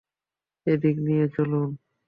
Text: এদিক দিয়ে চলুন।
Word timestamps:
এদিক 0.67 0.95
দিয়ে 1.05 1.25
চলুন। 1.35 1.69